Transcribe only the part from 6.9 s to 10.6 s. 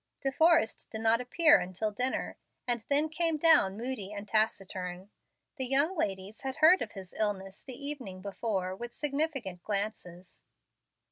his illness the evening before, with significant glances.